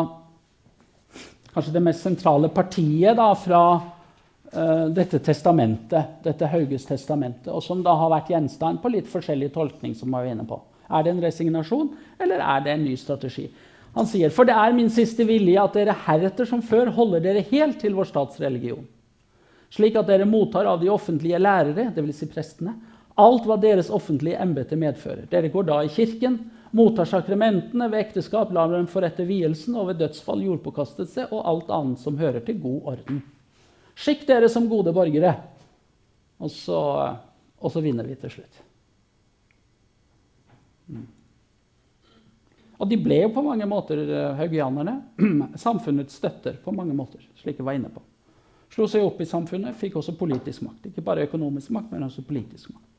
[1.55, 3.61] kanskje det mest sentrale partiet da, fra
[4.95, 9.95] dette testamentet, dette Hauges testamentet, og som da har vært gjenstand på litt forskjellig tolkning.
[9.95, 10.61] som vi var inne på.
[10.91, 11.91] Er det en resignasjon,
[12.21, 13.49] eller er det en ny strategi?
[13.95, 17.45] Han sier, for det er min siste vilje at dere heretter som før holder dere
[17.51, 18.87] helt til vår statsreligion,
[19.71, 22.19] slik at dere mottar av de offentlige lærere, dvs.
[22.19, 22.75] Si prestene,
[23.15, 25.29] alt hva deres offentlige embete medfører.
[25.31, 26.41] Dere går da i kirken,
[26.75, 32.03] mottar sakramentene ved ekteskap, lar dem forrette vielsen og ved dødsfall jordpåkastelse og alt annet
[32.03, 33.23] som hører til god orden.
[33.95, 35.35] Skikk dere som gode borgere.
[36.43, 36.79] Og så,
[37.59, 38.63] og så vinner vi til slutt.
[40.91, 41.05] Mm.
[42.75, 44.99] Og de ble jo på mange måter eh, haugianerne
[45.65, 48.03] samfunnets støtter på mange måter, slik jeg var inne på.
[48.75, 50.91] Slo seg opp i samfunnet, fikk også politisk makt.
[50.91, 52.94] Ikke bare økonomisk makt, men også politisk makt.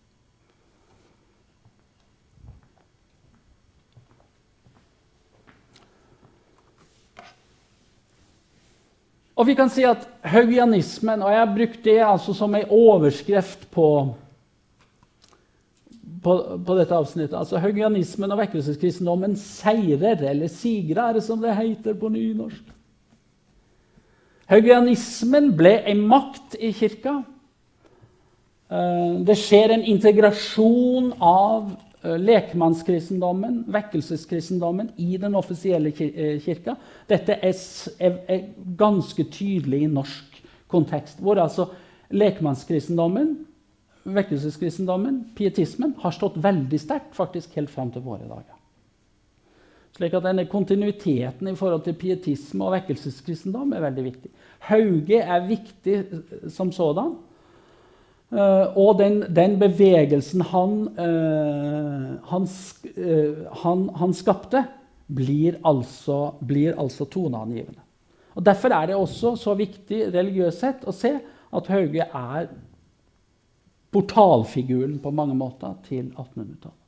[9.35, 13.67] Og vi kan si at haugianismen Og jeg har brukt det altså som en overskrift
[13.71, 13.87] på,
[16.23, 17.35] på, på dette avsnittet.
[17.37, 22.63] Altså Haugianismen og vekkelseskristendommen seirer, eller sigrer, som det heter på nynorsk.
[24.49, 27.19] Haugianismen ble en makt i kirka.
[28.71, 31.73] Eh, Det skjer en integrasjon av
[32.05, 36.75] lekmannskristendommen, vekkelseskristendommen, i den offisielle eh, kirka.
[37.09, 38.45] Dette er
[38.77, 40.41] ganske tydelig i norsk
[40.71, 41.69] kontekst, hvor altså
[42.15, 43.35] lekmannskristendommen,
[44.05, 48.53] vekkelseskristendommen, pietismen, har stått veldig sterkt faktisk helt fram til våre dager.
[49.95, 54.31] Slik at denne Kontinuiteten i forhold til pietisme og vekkelseskristendom er veldig viktig.
[54.67, 57.15] Hauge er viktig eh, som sådan.
[58.33, 62.47] Eh, og den, den bevegelsen han, eh, han,
[62.97, 64.65] eh, han, han skapte,
[65.05, 67.81] blir altså, blir altså toneangivende.
[68.35, 71.13] Og Derfor er det også så viktig religiøst sett å se
[71.55, 72.47] at Hauge er
[73.93, 76.81] portalfiguren på mange måter til 1800-tallet.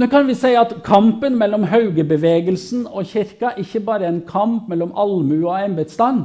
[0.00, 4.70] Nå kan vi si at Kampen mellom Haugebevegelsen og kirka ikke bare er en kamp
[4.72, 6.24] mellom allmue og embetsstand,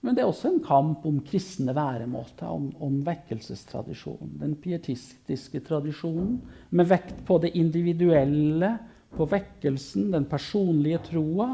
[0.00, 4.36] men det er også en kamp om kristne væremåter, om, om vekkelsestradisjonen.
[4.38, 6.36] Den pietistiske tradisjonen
[6.70, 8.76] med vekt på det individuelle,
[9.16, 11.50] på vekkelsen, den personlige troa.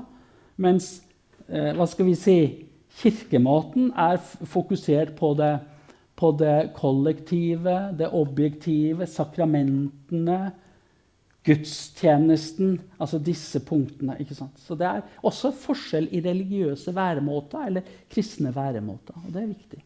[0.61, 0.99] Mens
[1.49, 2.37] eh, hva skal vi si,
[3.01, 5.55] kirkemåten er fokusert på det,
[6.15, 10.41] på det kollektive, det objektive, sakramentene,
[11.45, 14.17] gudstjenesten, altså disse punktene.
[14.21, 14.59] ikke sant?
[14.59, 17.81] Så det er også forskjell i religiøse væremåter, eller
[18.11, 19.15] kristne væremåter.
[19.27, 19.85] Og det er viktig.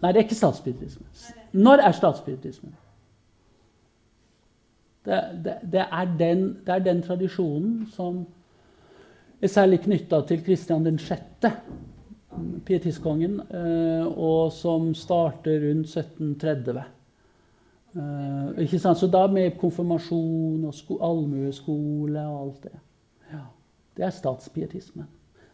[0.00, 1.06] Nei, det er ikke statspiritisme.
[1.52, 2.74] Når er statspiritismen?
[5.04, 5.86] Det, det, det,
[6.66, 8.24] det er den tradisjonen som
[9.40, 11.20] er særlig knytta til Kristian 6.,
[12.66, 16.84] pietistkongen, eh, og som starter rundt 1730.
[17.96, 18.98] Eh, ikke sant?
[18.98, 22.78] Så da med konfirmasjon og sko, allmueskole og alt det.
[23.32, 23.44] Ja,
[23.96, 25.08] det er statspietismen.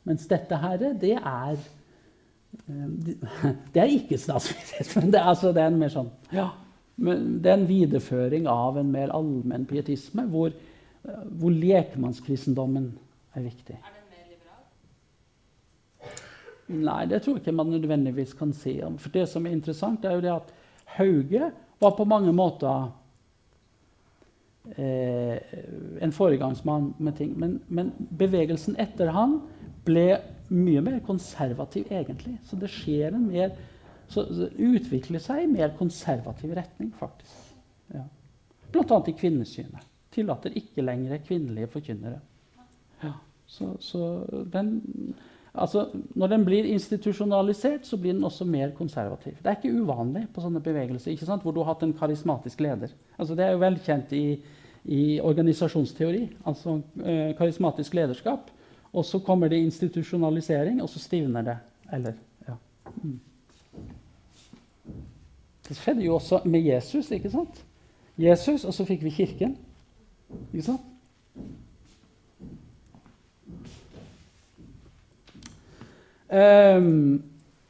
[0.04, 1.56] Mens dette her, det er
[2.68, 2.88] Eh,
[3.74, 5.12] Det er ikke statspietismen.
[5.12, 6.48] Det er, altså, det er en mer sånn ja,
[6.96, 10.54] Det er en videreføring av en mer allmenn pietisme, hvor,
[11.04, 12.90] hvor lekmannskristendommen
[13.36, 13.76] er viktig.
[13.76, 14.64] Er den mer liberal?
[16.72, 18.81] Nei, det tror jeg ikke man nødvendigvis kan si.
[18.83, 18.98] om.
[18.98, 20.55] For det som er interessant, er jo det at
[20.96, 21.50] Hauge
[21.81, 22.88] var på mange måter
[24.76, 25.37] eh,
[26.02, 27.37] en foregangsmann med ting.
[27.38, 29.40] Men, men bevegelsen etter han
[29.87, 30.09] ble
[30.50, 32.38] mye mer konservativ, egentlig.
[32.46, 33.55] Så det skjer en mer
[34.09, 34.22] så
[34.57, 37.55] utvikler seg i mer konservativ retning, faktisk.
[37.94, 38.05] Ja.
[38.76, 39.87] Annet i kvinnesynet.
[40.14, 42.20] Tillater ikke lenger kvinnelige forkynnere.
[43.02, 43.12] Ja.
[43.46, 44.02] Så, så
[44.52, 44.70] den,
[45.57, 49.33] altså, når den blir institusjonalisert, så blir den også mer konservativ.
[49.42, 52.92] Det er ikke uvanlig på sånne bevegelser hvor du har hatt en karismatisk leder.
[53.19, 54.25] Altså, det er jo velkjent i,
[54.85, 58.51] i organisasjonsteori, altså eh, karismatisk lederskap.
[58.92, 61.57] Og så kommer det institusjonalisering, og så stivner det.
[61.92, 62.12] Eller,
[62.49, 62.55] ja.
[63.03, 63.21] Mm.
[65.69, 67.64] Det skjedde jo også med Jesus, ikke sant?
[68.19, 69.57] Jesus, og så fikk vi kirken.
[70.53, 70.92] Ikke sant?
[76.28, 77.22] Ehm,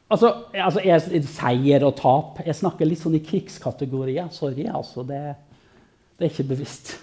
[0.09, 4.31] altså, altså jeg, Seier og tap Jeg snakker litt sånn i krigskategorier.
[4.33, 5.05] Sorry, altså.
[5.07, 5.21] Det,
[6.17, 6.95] det er ikke bevisst.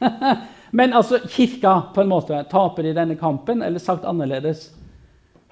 [0.76, 4.70] Men altså, kirka på en måte taper i denne kampen, eller sagt annerledes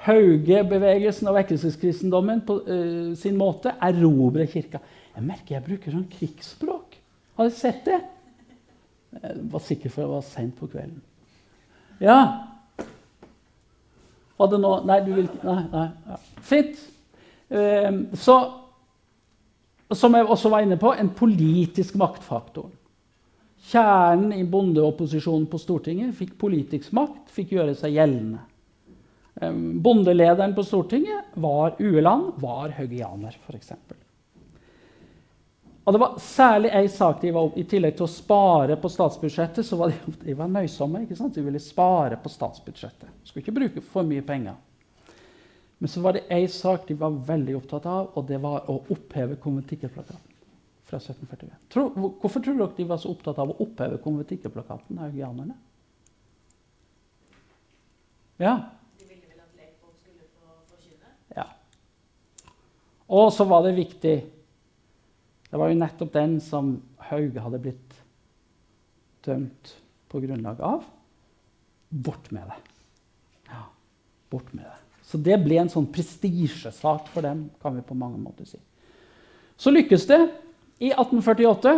[0.05, 4.83] Hauge-bevegelsen og vekkelseskristendommen på uh, sin måte erobrer kirka.
[5.15, 6.99] Jeg merker jeg bruker sånn krigsspråk.
[7.39, 8.01] Har dere sett det?
[9.15, 10.99] Jeg var sikker for det var seint på kvelden.
[12.03, 12.19] Ja.
[14.37, 15.65] Var det nå Nei, du vil ikke Nei.
[15.73, 16.21] nei ja.
[16.45, 16.81] Fint.
[17.55, 18.39] Eh, så,
[19.95, 22.73] som jeg også var inne på, en politisk maktfaktor.
[23.65, 28.43] Kjernen i bondeopposisjonen på Stortinget fikk politisk makt, fikk gjøre seg gjeldende.
[29.41, 33.73] Eh, Bondelederen på Stortinget var Ueland, var haugianer, f.eks.
[35.85, 38.89] Og det var særlig ei sak de var opp, I tillegg til å spare på
[38.89, 41.03] statsbudsjettet, så var de, de var nøysomme.
[41.05, 41.35] ikke sant?
[41.37, 43.11] De ville spare på statsbudsjettet.
[43.25, 44.57] Skulle ikke bruke for mye penger.
[45.79, 48.79] Men så var det ei sak de var veldig opptatt av, og det var å
[48.95, 50.33] oppheve konventikkelplakaten
[50.89, 51.53] fra 1741.
[51.73, 55.59] Tror, hvorfor tror dere de var så opptatt av å oppheve konventikkelplakaten, haugianerne?
[58.41, 58.55] Ja.
[58.97, 61.13] De ville vel at lekfolk skulle få forkynne?
[61.37, 61.51] Ja.
[63.13, 64.17] Og så var det viktig
[65.55, 66.71] Det var jo nettopp den som
[67.13, 67.93] Hauge hadde blitt
[69.23, 69.69] dømt
[70.11, 70.81] på grunnlag av.
[71.95, 72.57] Bort med det.
[73.53, 73.61] Ja,
[74.35, 74.81] bort med det.
[75.07, 78.59] Så det ble en sånn prestisjesak for dem, kan vi på mange måter si.
[79.55, 80.19] Så lykkes det
[80.83, 81.77] i 1848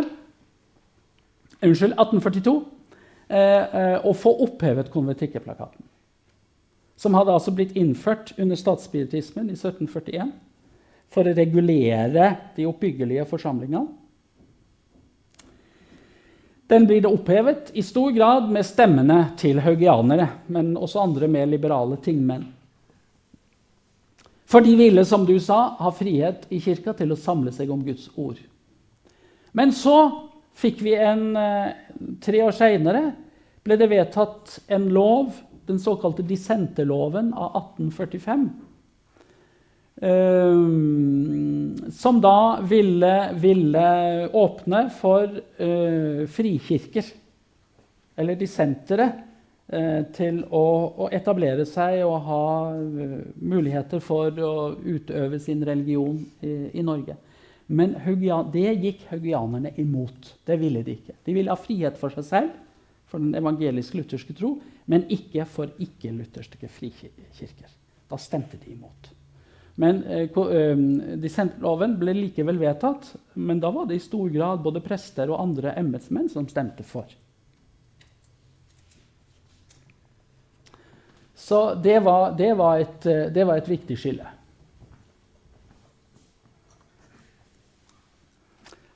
[1.61, 2.55] Unnskyld, 1842
[3.29, 5.85] eh, eh, å få opphevet konvertikkeplakaten.
[6.97, 10.33] som hadde altså blitt innført under statsspiritismen i 1741
[11.13, 13.87] for å regulere de oppbyggelige forsamlingene.
[16.67, 21.47] Den blir det opphevet i stor grad med stemmene til haugianere, men også andre mer
[21.47, 22.43] liberale tingmenn.
[24.47, 27.83] For de ville, som du sa, ha frihet i kirka til å samle seg om
[27.87, 28.39] Guds ord.
[29.55, 29.95] Men så
[30.57, 31.71] fikk vi en eh,
[32.23, 33.01] Tre år seinere
[33.65, 35.31] ble det vedtatt en lov,
[35.67, 38.45] den såkalte dissenterloven av 1845.
[40.01, 47.05] eh, som da ville, ville åpne for eh, frikirker,
[48.17, 49.07] eller dissentere,
[49.67, 50.65] eh, til å,
[51.05, 52.43] å etablere seg og ha
[52.75, 57.17] eh, muligheter for å utøve sin religion i, i Norge.
[57.67, 57.97] Men
[58.53, 60.31] det gikk haugianerne imot.
[60.47, 61.17] Det ville de ikke.
[61.25, 62.55] De ville ha frihet for seg selv,
[63.07, 64.55] for den evangelisk-lutherske tro,
[64.87, 67.71] men ikke for ikke-lutherske frikirker.
[68.07, 69.11] Da stemte de imot.
[69.77, 70.73] Men eh, ko- eh,
[71.21, 75.75] Dissentloven ble likevel vedtatt, men da var det i stor grad både prester og andre
[75.77, 77.05] embetsmenn som stemte for.
[81.37, 84.25] Så det var, det var, et, eh, det var et viktig skille.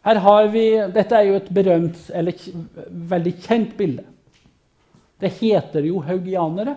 [0.02, 0.66] Her har vi,
[0.98, 2.42] Dette er jo et berømt, eller
[2.90, 4.08] veldig kjent bilde.
[5.22, 6.74] Det heter jo haugianere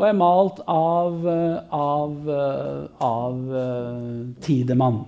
[0.00, 4.04] og er malt av, eh, av, eh, av eh,
[4.40, 5.02] Tidemann.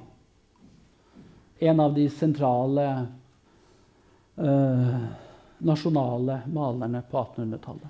[1.59, 2.85] En av de sentrale
[4.37, 4.99] eh,
[5.65, 7.89] nasjonale malerne på 1800-tallet.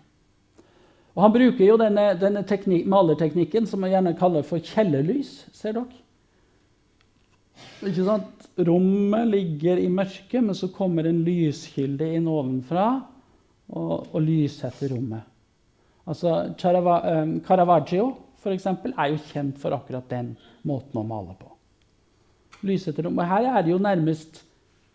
[1.14, 5.34] Og Han bruker jo denne, denne teknik, malerteknikken som man gjerne kaller for kjellerlys.
[5.52, 5.98] Ser dere?
[7.82, 8.46] Ikke sant?
[8.62, 12.86] Rommet ligger i mørket, men så kommer en lyskilde inn ovenfra
[13.72, 15.31] og, og lyssetter rommet.
[16.06, 20.34] Altså, eh, Caravaggio for eksempel, er jo kjent for akkurat den
[20.66, 21.50] måten å male på.
[22.66, 24.42] Lyssetter Og Her er det jo nærmest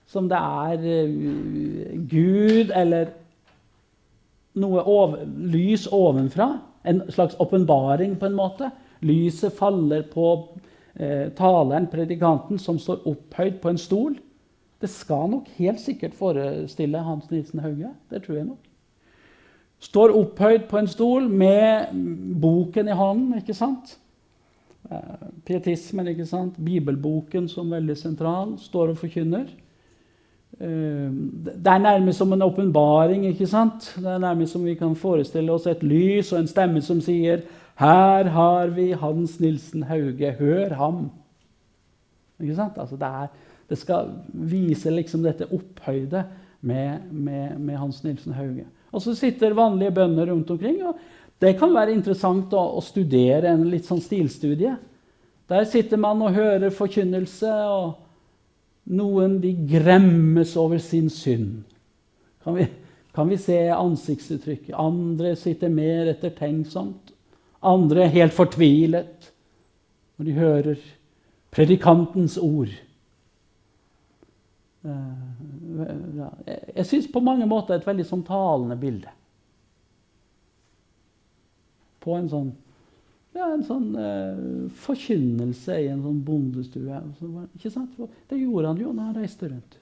[0.07, 3.13] som det er eh, Gud eller
[4.57, 6.49] noe over, lys ovenfra.
[6.87, 8.71] En slags åpenbaring, på en måte.
[9.03, 10.29] Lyset faller på
[10.95, 14.15] eh, taleren, predikanten, som står opphøyd på en stol.
[14.81, 17.91] Det skal nok helt sikkert forestille Hans Nilsen Hauge.
[18.09, 18.66] Det tror jeg nok.
[19.79, 21.93] Står opphøyd på en stol med
[22.41, 23.97] boken i hånden, ikke sant?
[24.91, 26.57] Eh, Pietismen, ikke sant?
[26.65, 29.45] Bibelboken som veldig sentral, står og forkynner.
[30.59, 31.11] Eh,
[31.57, 33.25] Det er nærmest som en åpenbaring.
[33.25, 33.93] ikke sant?
[33.95, 37.41] Det er nærmest som vi kan forestille oss et lys og en stemme som sier
[37.77, 41.11] Her har vi Hans Nilsen Hauge, hør ham.
[42.41, 42.73] Ikke sant?
[42.77, 43.27] Altså det, er,
[43.69, 46.23] det skal vise liksom dette opphøyde
[46.61, 48.65] med, med, med Hans Nilsen Hauge.
[48.93, 50.81] Og så sitter vanlige bønder rundt omkring.
[50.87, 50.97] og
[51.39, 54.75] Det kan være interessant å, å studere en litt sånn stilstudie.
[55.47, 61.63] Der sitter man og hører forkynnelse, og noen de gremmes over sin synd.
[62.43, 62.67] Kan vi,
[63.15, 64.75] kan vi se ansiktsuttrykket.
[64.75, 67.13] Andre sitter mer ettertenksomt.
[67.67, 69.31] Andre er helt fortvilet
[70.17, 70.83] når de hører
[71.53, 72.71] predikantens ord.
[74.85, 75.36] Eh,
[75.85, 79.11] Jeg, syns på mange måter er et veldig sånn talende bilde.
[82.03, 82.55] På en sånn
[83.37, 84.37] ja, en sånn eh,
[84.81, 87.01] forkynnelse i en sånn bondestue.
[87.53, 87.93] Ikke sant?
[88.29, 89.77] Det gjorde han jo når han reiste rundt.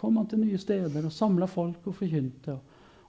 [0.00, 2.56] Kom han til nye steder og samla folk og forkynte.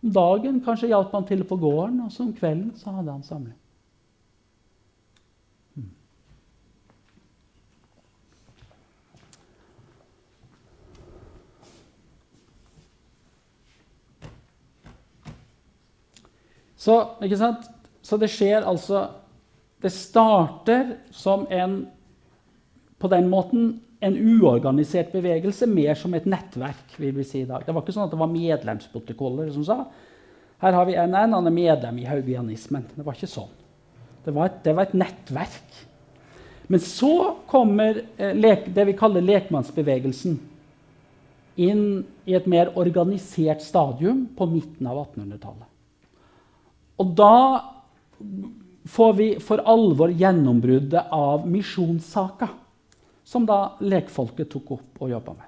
[0.02, 3.26] Om dagen kanskje hjalp han til på gården, og så om kvelden så hadde han
[3.26, 3.58] samling.
[16.82, 16.96] Så,
[18.02, 19.04] så det skjer altså
[19.82, 21.84] Det starter som en
[22.98, 26.96] På den måten en uorganisert bevegelse, mer som et nettverk.
[26.98, 27.62] vil vi si i dag.
[27.66, 29.76] Det var ikke sånn at det var medlemsprotokoller som sa
[30.62, 32.86] her har vi en, han er medlem i haugianismen.
[32.94, 33.50] Det var ikke sånn.
[34.26, 35.80] Det var et, det var et nettverk.
[36.70, 37.14] Men så
[37.50, 40.38] kommer eh, lek, det vi kaller lekmannsbevegelsen
[41.62, 41.84] inn
[42.30, 45.71] i et mer organisert stadium på midten av 1800-tallet.
[47.02, 47.36] Og da
[48.86, 52.50] får vi for alvor gjennombruddet av misjonssaka,
[53.24, 55.48] som da lekfolket tok opp og jobba med.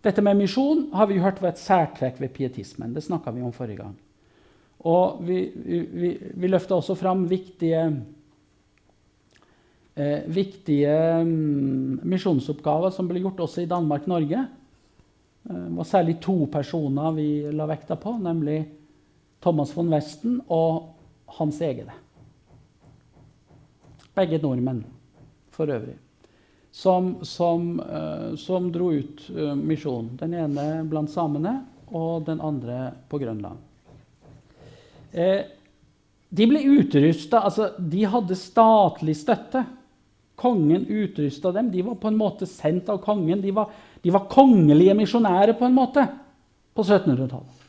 [0.00, 2.94] Dette med misjon har vi hørt var et særtrekk ved pietismen.
[2.94, 3.96] Det snakka vi om forrige gang.
[4.88, 7.82] Og vi, vi, vi løfta også fram viktige,
[9.92, 10.94] eh, viktige
[11.26, 14.46] mm, misjonsoppgaver som ble gjort også i Danmark-Norge.
[15.50, 18.62] Eh, det var særlig to personer vi la vekta på, nemlig
[19.40, 20.90] Thomas von Westen og
[21.38, 21.94] Hans egne.
[24.16, 24.82] Begge nordmenn
[25.54, 25.96] for øvrig.
[26.72, 30.14] Som, som, uh, som dro ut uh, misjonen.
[30.20, 31.56] Den ene blant samene
[31.90, 33.58] og den andre på Grønland.
[35.12, 35.42] Eh,
[36.30, 39.64] de ble utrusta altså, De hadde statlig støtte.
[40.38, 41.72] Kongen utrusta dem.
[41.72, 43.42] De var på en måte sendt av kongen.
[43.42, 46.06] De var, de var kongelige misjonærer på en måte
[46.74, 47.59] på 1700-tallet.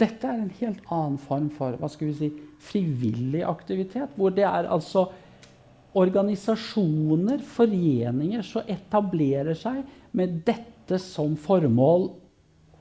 [0.00, 2.30] Dette er en helt annen form for hva skal vi si,
[2.62, 4.14] frivillig aktivitet.
[4.16, 5.08] Hvor det er altså
[5.98, 9.82] organisasjoner, foreninger, som etablerer seg
[10.16, 12.08] med dette som formål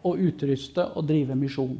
[0.08, 1.76] å utruste og drive misjon.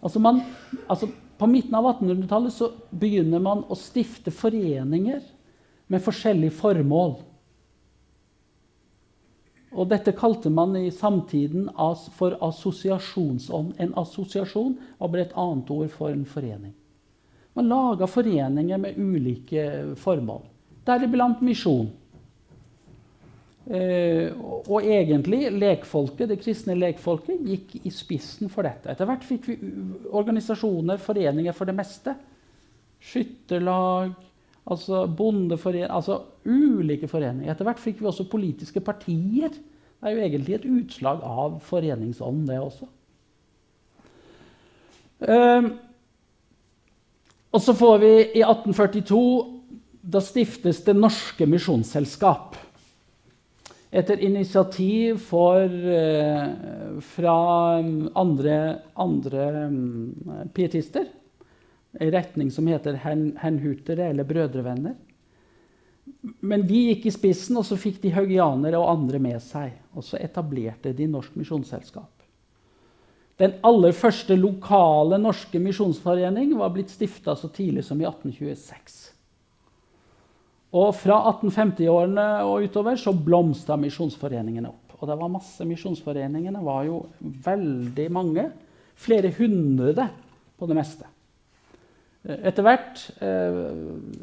[0.00, 0.40] Altså man,
[0.86, 5.24] altså på midten av 1800-tallet så begynner man å stifte foreninger
[5.92, 7.18] med forskjellige formål.
[9.76, 11.68] Og dette kalte man i samtiden
[12.16, 13.74] for assosiasjonsånd.
[13.82, 16.72] En assosiasjon var bare et annet ord for en forening.
[17.56, 19.62] Man laga foreninger med ulike
[20.00, 20.42] formål,
[20.88, 21.88] deriblant misjon.
[23.66, 28.92] Eh, og egentlig lekfolket, det kristne lekfolket gikk i spissen for dette.
[28.92, 29.56] Etter hvert fikk vi
[30.14, 32.14] organisasjoner, foreninger for det meste.
[33.02, 34.12] Skytterlag,
[34.66, 37.52] altså bondeforeninger Altså ulike foreninger.
[37.52, 39.50] Etter hvert fikk vi også politiske partier.
[39.50, 42.88] Det er jo egentlig et utslag av foreningsånden, det også.
[45.26, 45.70] Um,
[47.56, 49.20] og så får vi i 1842
[50.12, 52.58] Da stiftes Det Norske Misjonsselskap
[53.96, 57.36] etter initiativ for, eh, fra
[58.14, 61.06] andre, andre um, pietister.
[62.00, 64.96] En retning som heter Hernhutere, eller Brødrevenner.
[66.40, 69.72] Men de gikk i spissen, og så fikk de haugianere og andre med seg.
[69.96, 72.12] Og så etablerte de Norsk Misjonsselskap.
[73.36, 78.94] Den aller første lokale norske misjonsforening var blitt stifta så tidlig som i 1826.
[80.76, 84.96] Og fra 1850-årene og utover så blomstra misjonsforeningene opp.
[84.96, 88.46] Og det var masse misjonsforeningene var jo veldig mange.
[88.96, 90.08] Flere hundre
[90.56, 91.08] på det meste.
[92.26, 93.58] Etter hvert eh,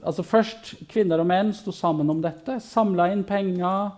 [0.04, 2.58] altså Først kvinner og menn sto sammen om dette.
[2.60, 3.94] Samla inn penger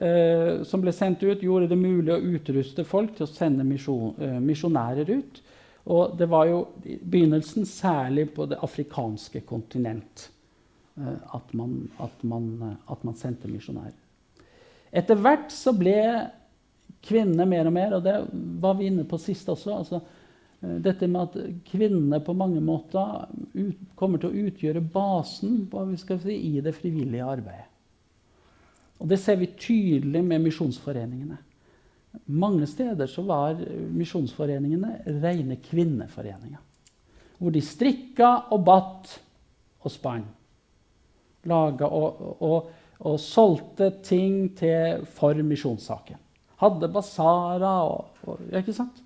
[0.00, 1.42] eh, som ble sendt ut.
[1.44, 5.42] Gjorde det mulig å utruste folk til å sende eh, misjonærer ut.
[5.86, 10.30] Og det var jo i begynnelsen særlig på det afrikanske kontinent.
[10.96, 13.94] Eh, at man, at, man, eh, at man, sendte misjonærer.
[14.96, 15.98] Etter hvert så ble
[17.04, 18.14] kvinnene mer og mer, og det
[18.62, 20.00] var vi inne på sist også altså,
[20.60, 25.66] Dette med at kvinnene på mange måter ut, kommer til å utgjøre basen
[26.22, 27.68] si, i det frivillige arbeidet.
[28.98, 31.36] Og Det ser vi tydelig med misjonsforeningene.
[32.32, 33.60] Mange steder så var
[33.92, 36.62] misjonsforeningene rene kvinneforeninger.
[37.36, 39.12] Hvor de strikka og batt
[39.84, 40.24] og spann
[41.46, 46.20] laga og, og, og, solgte ting til for misjonssaken.
[46.60, 49.02] Hadde basarer og, og, ikke sant?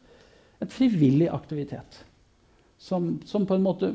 [0.60, 2.04] En frivillig aktivitet.
[2.80, 3.90] Som, som, på en måte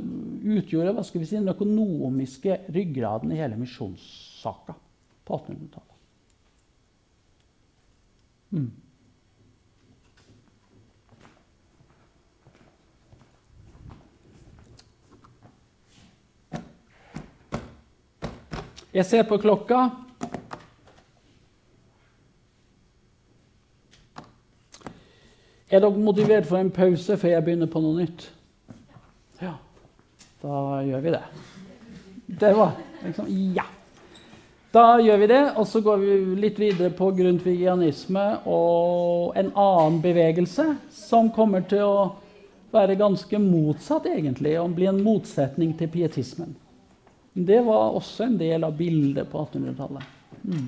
[0.45, 4.76] utgjorde hva skal vi si, den økonomiske ryggraden i hele misjonssaka
[5.26, 5.95] på 1800-tallet.
[8.53, 8.72] Mm.
[18.95, 19.89] Jeg ser på klokka.
[25.76, 28.30] Er dere motivert for en pause før jeg begynner på noe nytt?
[29.43, 29.57] Ja,
[30.39, 31.23] da gjør vi det.
[32.39, 33.65] Det var liksom Ja.
[34.76, 40.01] Da gjør vi det, og så går vi litt videre på grundtvigianisme og en annen
[40.03, 41.99] bevegelse som kommer til å
[42.76, 46.57] være ganske motsatt, egentlig, og bli en motsetning til pietismen.
[47.32, 50.03] Det var også en del av bildet på 1800-tallet.
[50.43, 50.67] Mm.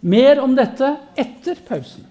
[0.00, 2.06] Mer om dette etter pausen.